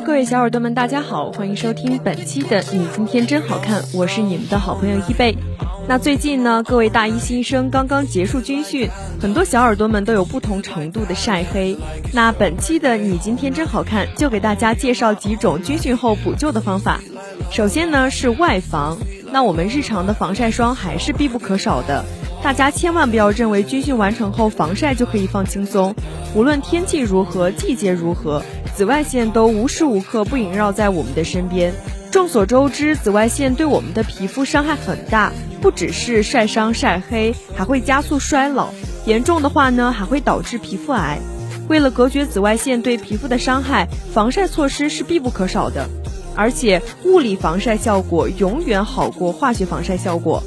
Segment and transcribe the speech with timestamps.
[0.00, 5.36] 各位小耳朵们，大家好，欢迎收听本期的《你今天真好看》，我是你们的好朋友一贝。
[5.88, 11.76] 那最近呢，各位大一新生刚刚结束军训，很多小耳朵们都有不同程度的晒黑。
[12.12, 17.00] 那本期的《你今天真好看》就给大家介绍几种军训后补救的方法。
[17.50, 18.98] 首先呢是外防，
[19.32, 22.04] 那我们日常的防晒霜还是必不可少的。
[22.42, 25.94] 大家千万不要认为军训完成后防晒就可以放轻松，
[26.34, 28.42] 无论天气如何，季节如何，
[28.76, 31.72] 紫外线都无时无刻不萦绕在我们的身边。
[32.10, 38.70] 众所周知，紫外线对我们的皮肤伤害很大，不只是晒伤晒黑，还会加速衰老，
[39.06, 41.18] 严重的话呢，还会导致皮肤癌。
[41.68, 45.88] 为了隔绝紫外线对皮肤的伤害，防晒措施是必不可少的，
[46.34, 50.42] 而且物理防晒效果永远好过化学防晒效果。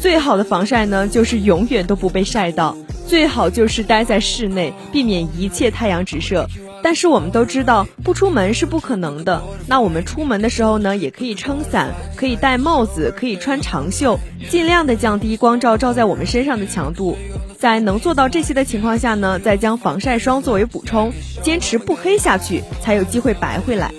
[0.00, 2.76] 最好的防晒呢，就是永远都不被晒到，
[3.06, 6.46] 最好就是待在室内，避免一切太阳直射。
[6.82, 9.42] 但是我们都知道，不出门是不可能的。
[9.66, 17.16] 那我们出门的时候呢，也可以撑伞，可以戴帽子，可以穿长袖，尽量的降低光照照在我们身上的强度。
[17.58, 23.92] 在能做到这些的情况下呢，再将防晒霜作为补充，坚持不黑下去，才有机会白回来。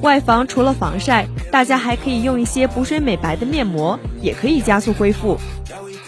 [0.00, 5.38] 外防除了防晒，大家还可以用一些补水美白的面膜，也可以加速恢复。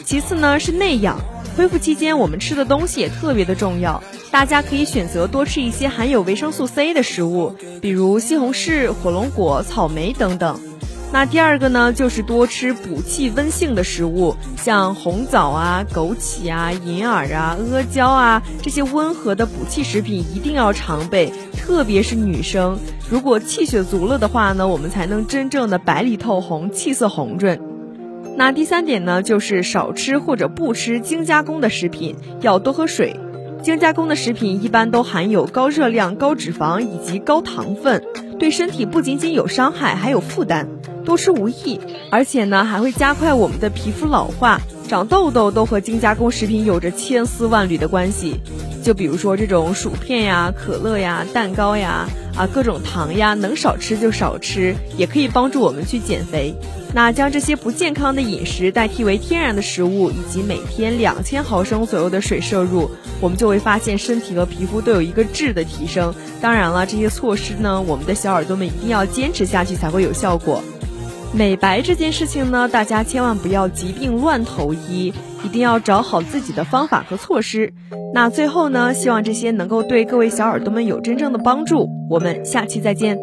[0.04, 1.18] 其次呢是内养，
[1.56, 4.02] 恢复期间我们吃的东西也特别的重要，
[4.36, 10.60] 大家可以选择多吃一些含有维生素 C 的食物，比如西红柿、火龙果、草莓等等。
[11.10, 22.78] 那第二个呢，就是多吃补气温性的食物，像红枣啊、枸杞啊、银耳啊、阿胶啊这些温和的补气食品一定要常备，特别是女生，
[23.08, 27.58] 如果气血足了的话呢，我们才能真正的白里透红，气色红润。
[28.36, 33.18] 那第三点呢，就是少吃或者不吃精加工的食品，要多喝水。
[33.66, 38.00] 精加工的食品一般都含有高热量、高脂肪以及高糖分，
[38.38, 40.68] 对身体不仅仅有伤害，还有负担。
[41.04, 41.80] 多吃无益，
[42.12, 48.40] 而且呢还会加快我们的皮肤老化、长痘痘，都和精加工食品有着千丝万缕的关系。
[48.86, 56.54] 就比如说这种薯片呀、可乐呀、蛋糕呀，啊各种糖呀，能少吃就少吃，也可以帮助我们去减肥。
[56.94, 62.88] 那将这些不健康的饮食代替为天然的食物，以及每天两千毫升左右的水摄入，
[63.20, 66.14] 我们就会发现身体和皮肤都有一个质的提升。
[66.40, 70.62] 当然了，这些措施呢，我们的小耳朵们一定要坚持下去才会有效果。
[71.32, 75.12] 美白这件事情呢，大家千万不要疾病乱投医，
[75.46, 77.72] 一定要找好自己的方法和措施。
[78.12, 81.88] 那最后呢，希望这些能够对各位小耳朵们有真正的帮助。
[82.10, 83.16] 我们下期再见。